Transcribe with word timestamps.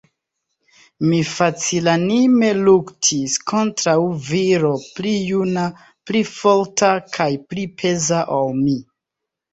Mi 1.09 1.17
facilanime 1.31 2.49
luktis 2.69 3.35
kontraŭ 3.51 3.95
viro 4.31 4.73
pli 4.97 5.13
juna, 5.33 5.67
pli 6.09 6.25
forta 6.33 6.91
kaj 7.19 7.31
pli 7.53 7.69
peza 7.83 8.27
ol 8.39 8.53
mi. 8.65 8.79